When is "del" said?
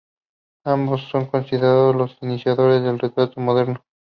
2.81-2.97